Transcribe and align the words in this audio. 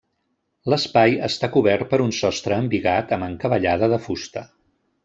L'espai 0.73 1.13
està 1.27 1.49
cobert 1.57 1.85
per 1.93 2.01
un 2.07 2.15
sostre 2.23 2.59
embigat 2.65 3.17
amb 3.19 3.31
encavallada 3.31 3.93
de 3.95 4.03
fusta. 4.09 4.47